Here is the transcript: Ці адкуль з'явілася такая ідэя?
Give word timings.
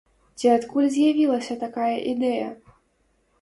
Ці 0.39 0.47
адкуль 0.53 0.87
з'явілася 0.95 1.59
такая 1.65 1.91
ідэя? 2.15 2.49